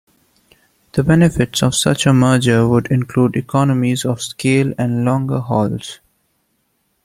[0.93, 5.99] The benefits of such a merger would include economies of scale and longer hauls.